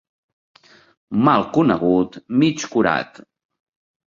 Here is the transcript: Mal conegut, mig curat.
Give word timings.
Mal 1.27 1.45
conegut, 1.57 2.19
mig 2.45 2.67
curat. 2.73 3.23